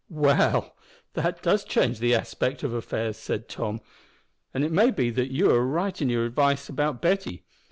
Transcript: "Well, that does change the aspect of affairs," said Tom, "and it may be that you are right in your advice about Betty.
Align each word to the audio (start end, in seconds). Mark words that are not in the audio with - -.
"Well, 0.09 0.75
that 1.13 1.43
does 1.43 1.63
change 1.63 1.99
the 1.99 2.15
aspect 2.15 2.63
of 2.63 2.73
affairs," 2.73 3.17
said 3.17 3.47
Tom, 3.47 3.81
"and 4.51 4.65
it 4.65 4.71
may 4.71 4.89
be 4.89 5.11
that 5.11 5.31
you 5.31 5.51
are 5.51 5.63
right 5.63 6.01
in 6.01 6.09
your 6.09 6.25
advice 6.25 6.67
about 6.69 7.03
Betty. 7.03 7.45